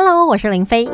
[0.00, 0.84] Hello，我是林飞。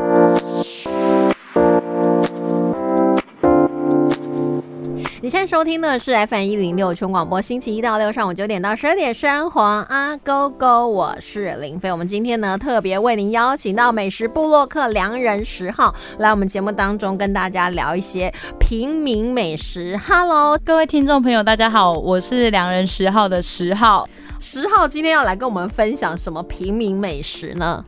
[5.21, 11.93] 你现在收听的是 FM 一零六全广播，星期一到六上午九点到十二点，生活啊勾勾，我是林飞。
[11.93, 20.01] 我们今天呢特别为您邀请到美食部落客良人十号来我们节目当中跟大家聊一些平民美食。
[20.09, 24.09] Hello，各位听众朋友，大家好，我是良人十号的十号。
[24.41, 27.85] 十号今天要来跟我们分享什么平民美食呢？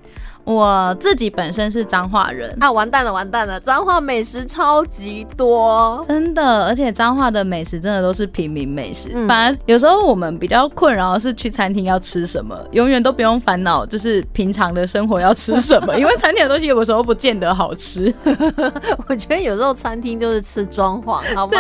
[0.47, 3.59] 我自己本身是彰化人啊，完蛋了，完蛋了！
[3.59, 9.11] 彰化美食超级多，真的，而且彰化的美食真的都是平民美食。
[9.27, 18.15] 反而有时候我们比较困扰的是去餐厅要吃什么，永远都不用烦恼，就是平常的生活要吃什么， 因为餐厅的东西有时候不见得好吃。
[19.09, 21.59] 我觉得有时候餐厅就是吃装潢，好吗？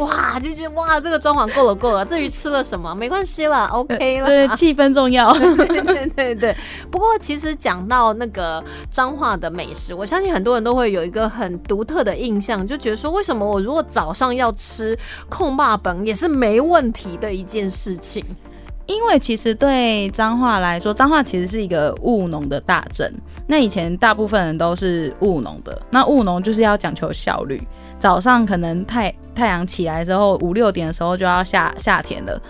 [0.00, 4.26] 哇，就觉得哇，这个装潢够了够了，至于吃了什么没关系了，OK 了。
[4.26, 5.32] 对，气氛重要。
[5.56, 6.54] 对对对。
[6.90, 8.09] 不过其实讲到。
[8.14, 18.24] 那个彰化的美食，我相信很多人都会有一个很独特的印象，就觉得说，为什么我如果早上要吃控霸本也是没问题的一件事情？
[18.86, 23.12] 因为其实对彰化来说，彰化其实是一个务农的大镇。
[23.46, 27.62] 那以前大部分人都是务农的，那务农就是要讲求效率，
[28.00, 32.42] 早上可能太太阳起来之后五六点的时候就要下下田了，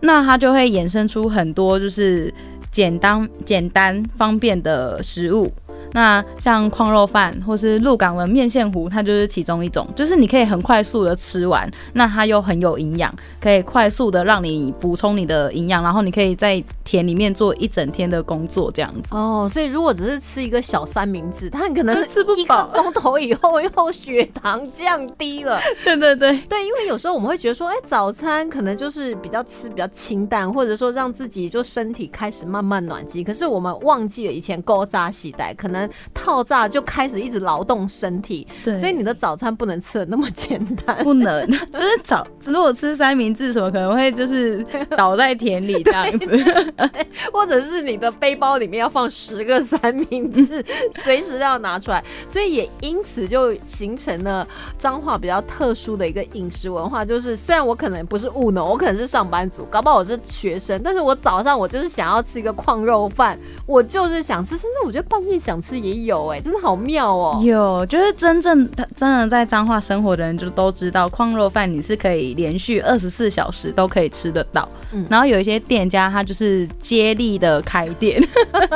[0.00, 2.32] 那它就会衍生出很多就是。
[2.70, 5.52] 简单、简单、方便的食物。
[5.92, 19.14] 那像矿肉饭或是鹿港的面线糊，它就是其中一种，就是你可以很快速的吃完，那它又很有营养，可以快速的让你补充你的营养，然后你可以在田里面做一整天的工作这样子。
[19.14, 25.60] 哦，所以如果只是吃一个小三明治，它可能 吃不饱，钟头以后又血糖降低了。
[25.84, 35.87] 对对对对，因为有时候我们会觉得说，哎，早餐可能就是比较吃比较清淡，或者说让自己就身体开始慢慢暖机，可是我们忘记了以前勾扎系带可能。
[36.14, 44.64] 套炸就开始一直劳动身体，对，所以你的早餐不能吃的那么简单，不能， 就是早如果吃三明治什么可能会就是
[44.96, 46.72] 倒在田里这样子，
[47.32, 50.64] 或者是你的背包里面要放十个三明治，
[51.04, 65.98] 随时要拿出来，所以也因此就形成了彰化比较特殊的一个饮食文化，就是虽然我可能不是务农，我可能是上班族，搞不好我是学生，但是我早上我就是想要吃一个矿肉饭，我就是想吃，甚至我觉得半夜想吃也。
[65.98, 67.40] 有哎，真的好妙哦！
[67.44, 74.66] 有，就是真正他真的在彰化生活的人就都知道，矿肉饭你是可以连续二十四小时都可以吃得到。
[74.92, 78.22] 嗯，然后有一些店家他就是接力的开店，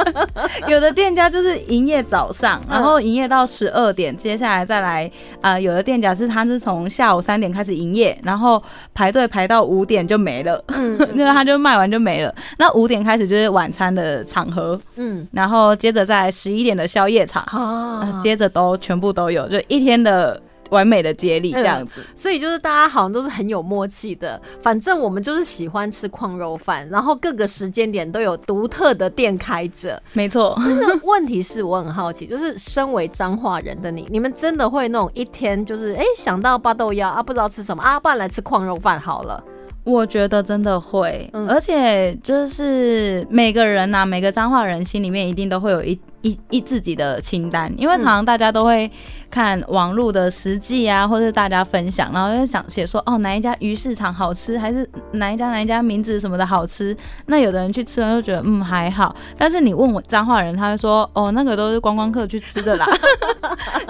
[0.68, 5.10] 有的店家就是营业早上，然后营业到十二点，接下来再来
[5.40, 12.34] 啊，有的店家是他是从下午三点开始营业，然后排队排到五点就没了，嗯，因 为他就卖完就没了。
[12.58, 17.12] 那五点开始就是晚餐的场合，嗯，然后接着在十一点的宵夜。
[17.12, 24.40] 夜场啊，接着都全部都有，就一天的完美的接力这样子，所以就是大家好像都是很有默契的。
[24.62, 30.02] 反正我们就是喜欢吃矿肉饭，然后各个时间点都有独特的店开着。
[30.14, 30.58] 没错，
[31.04, 39.44] 问题是我很好奇， 就是身为彰化人的你，你们真的会那种一天就是哎想到八豆腰啊，不知道吃什么啊，不然来吃矿肉饭好了。
[39.84, 45.98] 我觉得真的会，而且就是每个人呐，每个彰化人心里面一定都会有一。
[46.22, 48.88] 一一自己的清单，因为常常大家都会
[49.28, 56.96] 看网络的实际啊，或是大家分享，然后就想写说哦哪一家鱼市场好吃，还是哪一家哪一家名字什么的好吃。
[57.26, 62.86] 那有的人去吃了就觉得嗯还好，但是你问我彰化人，他会说哦那个都是观光客去吃的啦。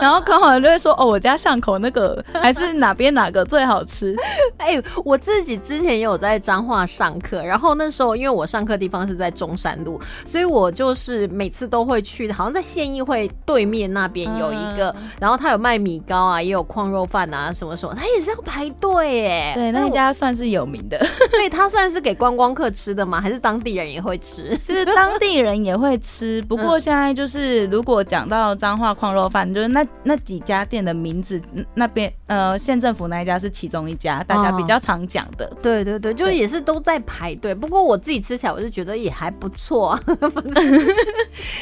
[0.03, 4.15] 然后刚好就会说哦我家巷口那个 还是哪边哪个最好吃。
[4.59, 12.33] 哎，我自己之前也有在彰化上课，然后那时候因为我上课地方是在中山路，所以我就是每次都会去。
[12.33, 19.53] 好像在县议会对面那边有一个，然后他有卖米糕啊，也有矿肉饭啊，什么什么，他也是要排队哎。
[19.55, 20.99] 对，那家算是有名的，
[21.31, 23.21] 所以他算是给观光客吃的吗？
[23.21, 24.59] 还是当地人也会吃？
[24.67, 31.41] 是当地人也会吃，不过现在就是如果讲到彰化矿肉饭，就是那那几家店的名字，
[31.75, 35.51] 那边呃县政府那一家是其中一家，大家比较常讲的。
[35.63, 37.55] 对对对，就是也是都在排队。
[37.55, 39.99] 不过我自己吃起来，我是觉得也还不错，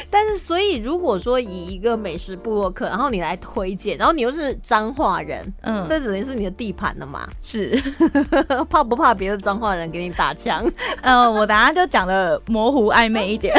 [0.09, 0.37] 但是。
[0.41, 7.27] 所以，如果说以一个美食部落客，然后你来推荐，然后你又是彰化人，嗯，这只能是你的地盘了嘛？
[7.41, 7.81] 是，
[8.69, 10.65] 怕不怕别的彰化人给你打枪？
[11.03, 13.53] 呃，我等下就讲的模糊暧昧一点。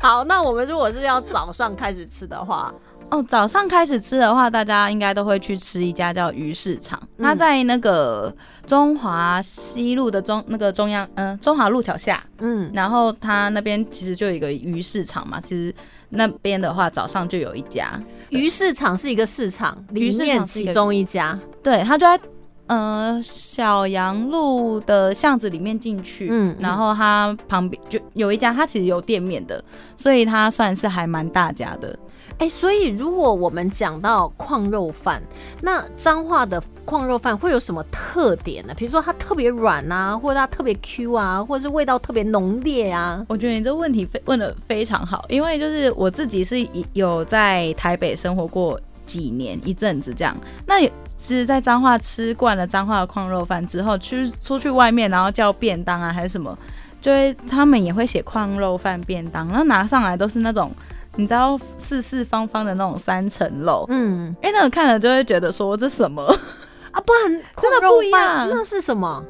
[0.00, 2.72] 好，那我们如果是要早上开始吃的话。
[3.08, 7.00] 哦，早上开始吃的话，大家应该都会去吃一家叫鱼市场。
[7.18, 8.34] 它在那个
[8.66, 12.22] 中华西路的中那个中央，嗯，中华路桥下。
[12.38, 15.72] 嗯，然后它那边其实就有一个鱼市场嘛，其实
[16.08, 18.00] 那边的话早上就有一家
[18.30, 22.20] 鱼市场是一个市场里面其中一家，对，它就在
[22.66, 29.62] 呃小洋路的巷子里面进去，嗯，然后它旁边就有一家，它其实有店面的，
[29.96, 31.96] 所以它算是还蛮大家的。
[32.38, 35.22] 哎，所以如果我们讲到矿肉饭，
[35.62, 38.74] 那彰化的矿肉饭会有什么特点呢？
[38.76, 43.24] 比如说它特别软啊，或者它特别 Q 啊，或者是味道特别浓烈啊？
[43.28, 46.56] 我觉得你这问题非问的非常好，因为就是我自己是
[46.92, 50.36] 有在台北生活过几年一阵子这样，
[50.66, 50.74] 那
[51.18, 56.56] 是在彰化吃惯了彰化的矿肉饭之后，去出去外面然后叫便当啊还是什么，
[57.00, 60.70] 就会他们也会写矿肉饭便当，然后拿上来都是那种。
[61.16, 66.22] 你知道四四方方的那种三层楼，嗯，哎，那个看了就会觉得说这什么
[66.92, 67.00] 啊？
[67.04, 69.24] 不然 真的不一样，那是什么？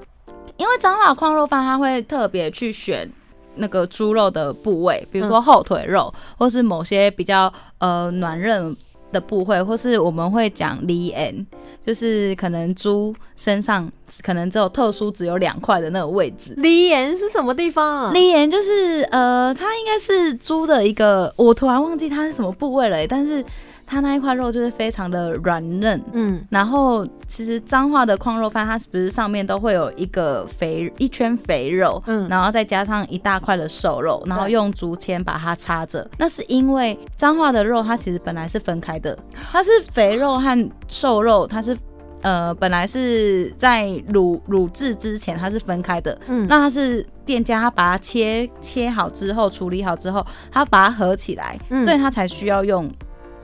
[0.56, 3.08] 因为长老矿肉饭它会特别去选
[3.54, 8.74] 那个猪肉的部位，比如说后腿肉，或是某些比较呃软韧
[9.12, 11.46] 的部位，或是我们会讲里眼。
[11.84, 13.88] 就是可能猪身上
[14.20, 16.52] 可能只有特殊只有两块的那个位置。
[16.56, 18.12] 梨眼是什么地方啊？
[18.12, 23.44] 梨眼就是呃，它应该是猪的一个，我突然忘记它是什么部位了，但是。
[23.86, 36.08] 它那一块肉就是非常的软嫩，嗯，然后其实彰化的矿肉饭，它是不是上面都会有一个肥一圈肥肉，嗯，然后再加上一大块的瘦肉，然后用竹签把它插着。
[36.18, 39.16] 那是因为彰化的肉它其实本来是分开的，
[39.52, 41.76] 它是肥肉和瘦肉，它是
[42.22, 52.90] 呃本来是在卤卤制之前它是分开的，嗯，那它是店家他把它切切好之后处理好之后，他把它合起来，所以他才需要用。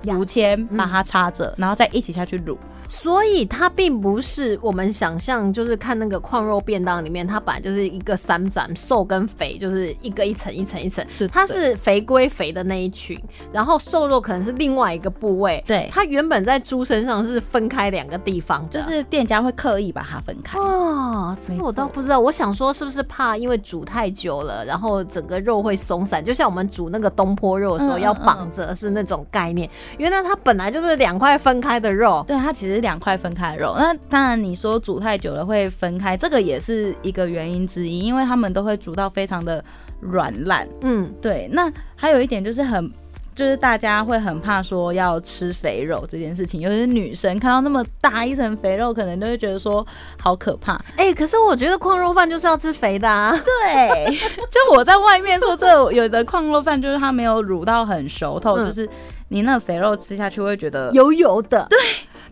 [0.03, 2.57] 竹签把它插着，然后再一起下去卤。
[2.93, 11.03] 所以它并不是我们想象，就是看那个矿肉便当里面，它本来就是一个三斩瘦跟肥，就是一个一层一层一层。
[11.33, 13.19] 它是肥归肥的那一群，
[13.51, 15.65] 然后瘦肉可能是另外一个部位。
[15.67, 20.59] 对，它原本在猪身上是分开两个地方，就是店家会刻意把它分开。
[20.59, 22.21] 哦，这个我倒不知道。
[22.21, 29.67] 我想说是不是怕因为煮太久了，然后整个肉会松散，就像我们煮那个东坡肉的时候要绑着是那种概念。
[29.97, 32.23] 原来它本来就是两块分开的肉。
[32.29, 32.82] 对，它其实。
[32.83, 39.65] 两块分开的肉，那当然你说煮太久了会分开，这个也是一个原因之一，因为他们都会煮到非常的
[40.01, 40.69] 软烂。
[40.83, 41.49] 嗯，对。
[41.53, 42.93] 那还有一点就是很，
[43.35, 49.87] 就是大家会很怕说要吃肥肉这件事情，尤其是女生看到那么大一层肥肉，可能都会觉得说
[50.21, 50.79] 好可怕。
[50.97, 53.33] 哎，可是我觉得矿肉饭就是要吃肥的啊。
[53.33, 54.19] 对，
[54.51, 58.89] 就我在外面说这有的矿肉饭就是它没有卤到很熟透，就是
[59.29, 61.67] 你那肥肉吃下去会觉得油油的。
[61.71, 61.79] 对。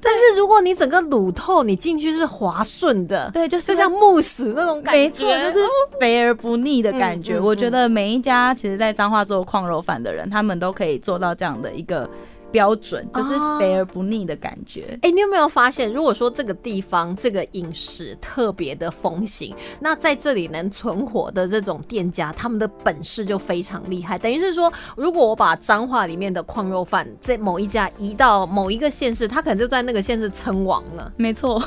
[0.02, 5.66] 但是如果你整个卤透，你进去是滑顺的，对，就是就像慕斯那种感觉，没错，就是
[5.98, 7.38] 肥而不腻的感觉。
[7.38, 12.08] 我觉得每一家其实，在彰化做矿肉饭的人，他们都可以做到这样的一个。
[12.50, 14.98] 标准就是肥而不腻的感觉。
[15.02, 24.18] 哎，你有没有发现，如果说这个地方这个饮食特别的风行，那在这里能存活的这种店家，他们的本事就非常厉害。
[24.18, 31.12] 等于是说，如果我把彰化里面的矿肉饭在某一家移到某一个县市，他可能就在那个县市称王了。
[31.16, 31.62] 没错，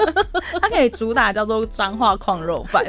[0.60, 2.84] 他可以主打叫做彰化矿肉饭，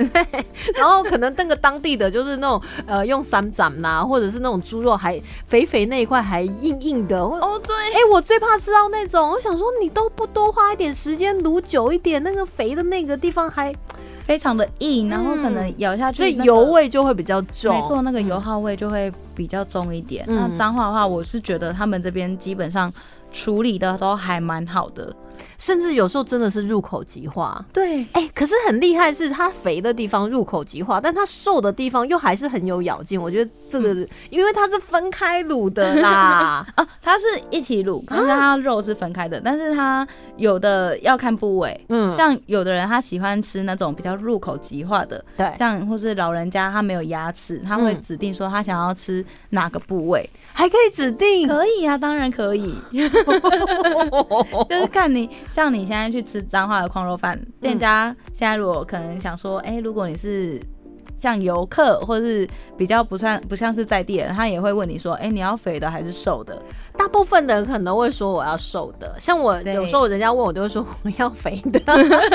[0.76, 7.33] 然后可能那个当地的就是那种呃用三斩呐，或者是那种猪肉还肥肥那一块还硬硬的。
[7.40, 13.74] 哦，对，哎，我最怕吃到那种，我想说你都不多花一点时间卤久一点，那个肥的那个地方还
[14.26, 20.24] 非常的硬，然后可能咬下去，所以油味就会比较重，没错，那个油耗味就会比较重一点。
[20.28, 22.92] 那脏话的话，我是觉得他们这边基本上
[23.34, 25.14] 处理的都还蛮好的。
[25.58, 33.22] 甚至有时候真的是入口即化，对，哎，可是很厉害，是它肥的地方入口即化，但它瘦的地方又还是很有咬劲。
[33.22, 33.94] 我觉得这个，
[34.30, 52.74] 因为它是分开卤的啦， 啊，它是一起卤，可是它肉是分开的，但是它有的要看部位，嗯，像有的人他喜欢吃那种比较入口即化的，对，像或是老人家他没有牙齿，他会指定说他想要吃哪个部位，还可以指定，可以啊，当然可以，
[54.70, 55.30] 就是看你。
[55.52, 60.62] 像你现在去吃彰化的矿肉饭，店家现在如果可能想说，哎，如果你是。
[61.24, 62.46] 像游客或者是
[62.78, 66.62] 比较不算不像是在地人，他也会问你说：“哎，你要肥的还是瘦的？”
[66.98, 69.16] 大部分的人可能会说我要瘦的。
[69.18, 71.80] 像我有时候人家问我，都会说我要肥的。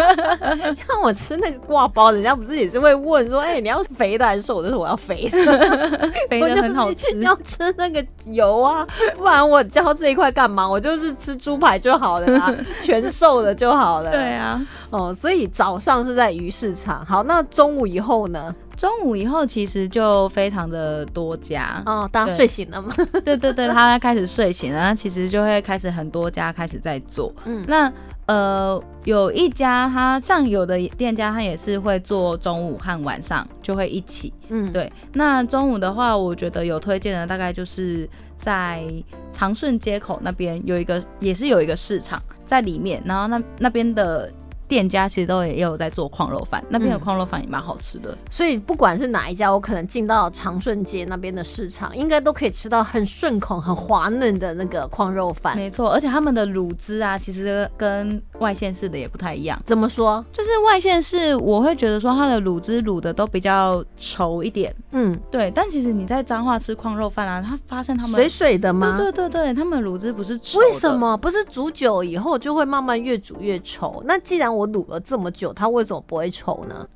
[0.74, 5.38] 像我吃那个挂包，人家不是也是会问说：“哎，你要肥的还是瘦？”我就说我要肥的，
[6.30, 7.20] 肥的很好吃。
[7.20, 8.86] 要吃那个油啊，
[9.18, 10.66] 不然我教这一块干嘛？
[10.66, 14.10] 我就是吃猪排就好了啊， 全瘦的就好了。
[14.10, 17.04] 对啊，哦，所以早上是在鱼市场。
[17.04, 18.54] 好，那中午以后呢？
[18.78, 22.94] 中午以后其实就非常的多家，哦，大家睡醒了吗？
[23.24, 27.34] 对对对，他开始睡醒了，那其实就会开始很多家开始在做。
[27.44, 27.92] 嗯那
[28.26, 34.32] 呃，有一家他像有的店家，他也是会做中午和晚上就会一起。
[34.48, 38.08] 嗯，对，那中午的话，我觉得有推荐的大概就是
[38.38, 38.84] 在
[39.32, 44.30] 长顺街口那边有一个，也是有一个市场在里面，然后那那边的
[44.68, 48.16] 店家其实都也也有在做矿肉饭，那边的嗯矿肉饭也蛮好吃的。
[48.30, 55.56] 所以不管是哪一家，我可能进到长顺街那边的市场，应该都可以吃到很顺口、很滑嫩的那个矿肉饭。
[55.56, 59.58] 没错，而且他们的卤汁啊，其实跟外县市的也不太一样。
[59.64, 60.22] 怎么说？
[60.30, 65.50] 就是外县市，我会觉得说它的卤汁卤的都比较稠一点，嗯，对。
[65.54, 68.96] 但其实你在彰化吃矿肉饭啊，他发现他们水水的吗？
[68.98, 70.98] 对对对对，他们卤汁不是稠为什？
[70.98, 74.02] 么不是煮久以后就会慢慢越煮越稠？
[74.04, 76.86] 那既然我卤了这么久，它为什么不会稠呢？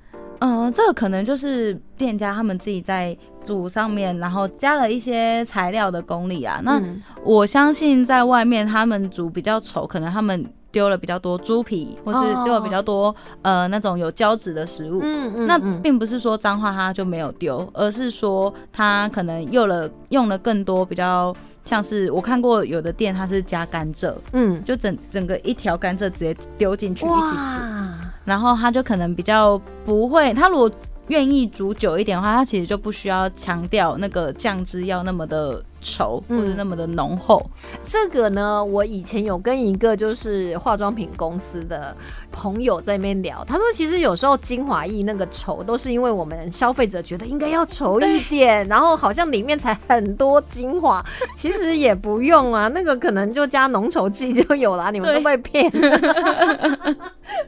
[0.44, 6.60] 嗯、这个可能就是店家他们自己在煮上面，然后加了一些材料的功力啊。
[6.64, 15.00] 那嗯我相信在外面他们煮比较稠，可能他们丢了比较多猪皮，或是哦丢了比较多、呃那种有胶质的食物。
[15.46, 30.70] 那并不是说脏话它就没有丢，而是说它可能用了用了更多比较像是我看过有的店它是加甘蔗，嗯，就整整个一条甘蔗直接丢进去一起煮，然后它就可能比较不会，它如果
[31.08, 37.44] 愿意煮久一点的话，它其实就不需要强调那个酱汁要那么的稠嗯或者那么的浓厚。
[37.82, 41.94] 这个呢，我以前有跟一个就是化妆品公司的
[42.30, 51.04] 朋友在那边聊，他说其实有时候精华液那个稠都是因为我们消费者觉得应该要稠一点， 然后好像里面才很多精华，
[51.36, 55.70] 其实也不用啊，那个可能就加浓稠剂就有了，你们都被骗。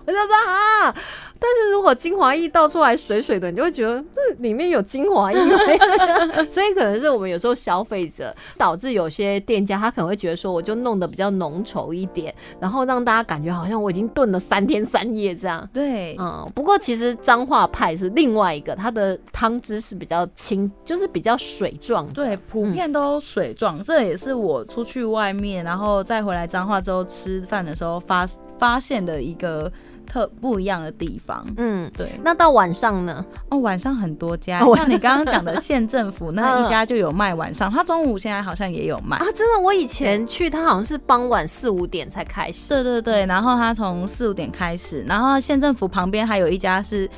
[0.07, 0.95] 我就说啊，
[1.39, 5.39] 但是如果精华液倒出来水水的，你就会觉得这里面有精华液，
[6.51, 8.24] 所以可能是我们有时候消费者
[8.57, 15.69] 导致有些店家他可能会觉得说，我就弄得比较浓稠一点，然后让大家感觉好像我已经炖了三天三夜这样。
[15.73, 22.07] 对，嗯，不过其实彰化派是另外一个，它的汤汁是比较清，就是比较水状。
[22.13, 28.27] 对，普遍都水状，这也是我出去外面，然后再回来彰化之后吃饭的时候发
[28.59, 29.71] 发现的一个
[30.05, 31.45] 特不一样的地方。
[31.57, 33.25] 嗯，对，那到晚上呢？
[33.51, 39.25] 哦，晚上很多家，哦像你刚刚讲的县政府 那嗯一家就有卖晚上，他中午现在好像也有卖啊，。
[39.35, 42.69] 真的，我以前去，他好像是傍晚四五点才开始。
[42.69, 47.09] 对对对，然后他从四五点开始，然后县政府旁边还有一家是，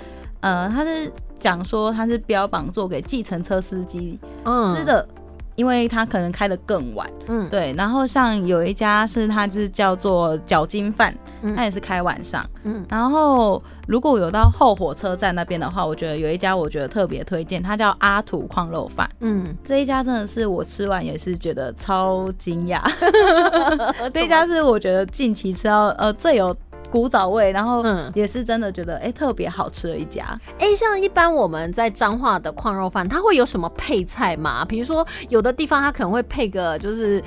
[0.40, 5.06] 呃，他是讲说他是标榜做给计程车司机嗯吃，的，
[5.56, 7.10] 因为他可能开的更晚。
[7.26, 12.44] 嗯，对，然后像有一家是它是叫做脚筋饭，嗯它也是开晚上。
[12.62, 19.08] 嗯然后如果有到后火车站那边的话，我觉得有一家我觉得特别推荐，它叫阿土矿肉饭。
[19.20, 22.80] 嗯，这一家真的是我吃完也是觉得超惊讶，
[24.12, 26.54] 这一家是我觉得近期吃到呃最有
[26.96, 30.24] 古早味，然后嗯也是真的觉得哎、特别好吃的一家。
[30.58, 34.64] 哎、像一般我们在彰化的矿肉饭，它会有什么配菜吗？
[34.64, 37.22] 比如说有的地方它可能会配个就是。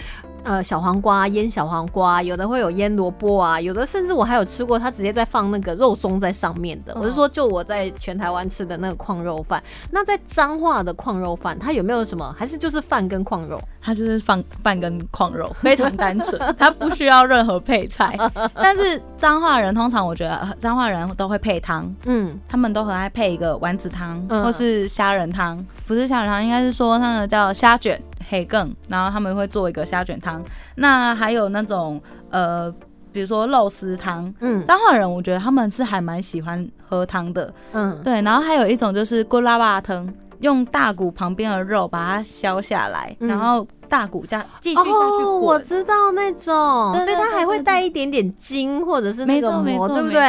[0.45, 6.93] 呃，小黄瓜腌小黄瓜，有的会有腌萝卜啊，有的甚至我还有吃过，它直接在放那个肉松在上面的。
[6.93, 9.61] 哦我是说，就我在全台湾吃的那个矿肉饭，
[9.91, 12.33] 那在彰化的矿肉饭，它有没有什么？
[12.37, 13.61] 还是就是饭跟矿肉？
[13.89, 18.15] 它就是放饭跟矿肉， 非常单纯， 它不需要任何配菜。
[18.53, 30.41] 但是彰化人通常我觉得呃彰化人都会配汤，嗯，他们都很爱配一个丸子汤、嗯或是虾仁汤，不是虾仁汤，应该是说那个叫虾卷黑更，然后他们会做一个虾卷汤。
[30.75, 32.71] 那还有那种呃，
[33.11, 34.31] 比如说肉丝汤。
[34.41, 38.21] 嗯彰化人我觉得他们是还蛮喜欢喝汤的，嗯，对。
[38.21, 40.07] 然后还有一种就是咕拉巴汤，
[40.41, 45.59] 用大骨旁边的肉把它削下来，嗯然后大骨架继续下去哦，我。
[45.59, 50.19] 知道那种，所以它还会带一点点筋或者是那没个膜，对不对？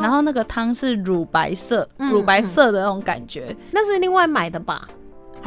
[0.00, 4.86] 然后那个汤是乳白色，嗯乳白色的那种感觉，那是另外买的吧？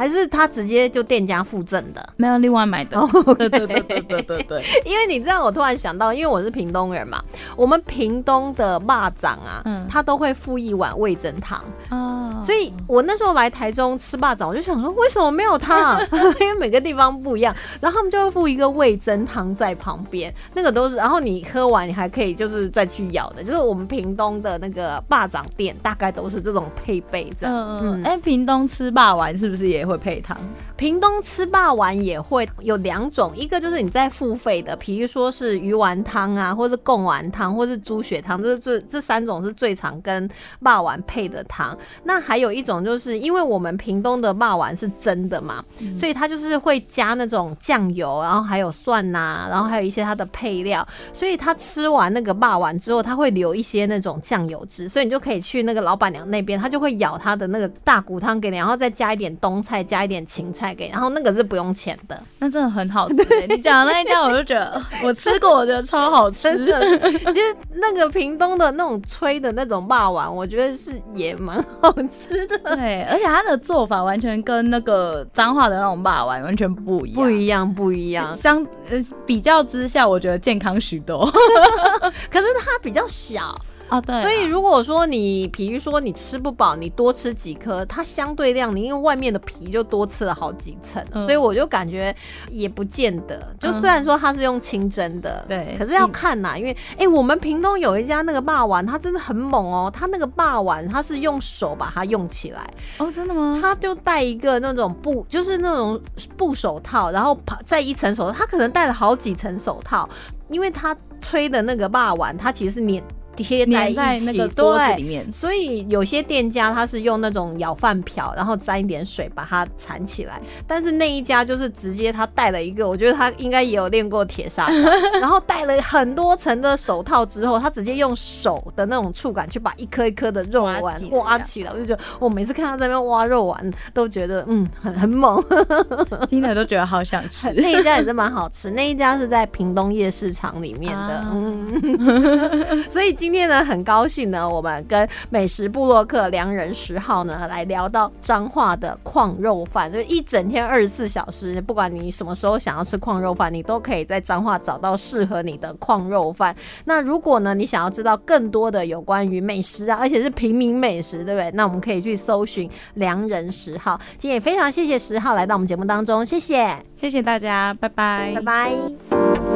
[0.00, 2.02] 还是他直接就店家附赠的？
[2.16, 2.98] 没有另外买的。
[2.98, 4.64] 哦 对对对对对对对。
[4.86, 7.22] 因为你知道，我突然想到，因为我是屏东人嘛，
[7.54, 16.00] 我们屏东的蚂蚱啊，嗯他都会附一碗味增汤，哦所以我那时候来台中吃蚂蚱，我就想说，为什么没有汤？
[16.40, 27.54] 因为每个地方不一样，然后他们就会附一个味增汤在旁边，那个都是，然后你喝完你还可以就是再去舀的，就是我们屏东的那个霸掌店大概都是这种配备这样。
[27.54, 30.38] 嗯嗯，哎、屏东吃霸丸是不是也会配汤？
[30.80, 40.26] 屏东吃霸丸也会有两种，一个就是你在付费的，比如说是鱼丸汤啊，或是贡丸汤，或是猪血汤，这这这三种是最常跟
[40.62, 41.76] 霸丸配的汤。
[42.04, 45.62] 那还有一种就是因为我们屏东的霸丸是真的嘛，
[45.94, 63.46] 所以它就是会加那种酱油，然后还有蒜呐、然后还有一些它的配料，所以他吃完那个霸丸之后，他会留一些那种酱油汁，所以你就可以去那个老板娘那边，他就会舀他的那个大骨汤给你，然后再加一点冬菜，加一点芹菜给你，然后那个是不用钱的，那真的很好吃欸。
[63.48, 67.10] 你讲的那一家，我就觉得 我吃过，我觉得超好吃真的。
[67.32, 78.36] 其实那个屏东的那种吹的那种霸王，我觉得是也蛮好吃的，对，而且它的做法完全跟那个脏话的那种霸王完全不一样，不一样，不一样。
[78.36, 81.30] 相呃比较之下，我觉得健康许多。
[82.30, 83.54] 可是它比较小，
[83.90, 91.24] 哦，对啊，所以如果说你，比如说你吃不饱，你多吃几颗，它相对量，你因为外面的皮就多吃了好几层，嗯。
[91.24, 92.14] 所以我就感觉
[92.48, 93.54] 也不见得。
[93.58, 95.74] 就虽然说它是用清蒸的，对。
[95.78, 103.58] 可是要看呐，因为哎、我们屏东有一家那个霸丸，它真的很猛哦，它那个霸丸它是用手把它用起来，哦，真的吗？
[103.60, 106.00] 他就戴一个那种布，就是那种
[106.36, 110.08] 布手套，然后旁再一层手套，他可能戴了好几层手套，
[110.48, 113.02] 因为他吹的那个霸丸，它其实是粘
[113.36, 115.02] 贴在那个锅子里对。
[115.02, 115.32] 面。
[115.32, 124.74] 所以有些店家他是用那种舀饭瓢，然后沾一点水把它缠起来，但是那一家就是直接他戴了一个，我觉得他应该也有练过铁砂掌，
[125.20, 130.82] 然后戴了很多层的手套之后，他直接用手的那种触感去把一颗一颗的肉丸
[131.12, 135.42] 挖起来，我就觉得我每次看他在那边挖肉丸，都觉得嗯很很猛。
[136.28, 137.50] 听了都觉得好想吃。
[137.52, 156.56] 那一家也是蛮好吃，那一家是在屏东夜市场里面的，啊嗯， 所以今天呢，很高兴呢，我们跟美食部落客良人十号呢来聊到彰化的矿肉饭，就一整天二十四小时，不管你什么时候想要吃矿肉饭，你都可以在彰化找到适合你的矿肉饭。
[156.86, 161.50] 那如果呢，你想要知道更多的有关于美食啊，而且是平民美食，对不对？
[161.50, 164.00] 那我们可以去搜寻良人十号。
[164.16, 169.49] 今天也非常谢谢十号来到我们节目当中，谢谢，谢谢大家，拜拜，拜拜。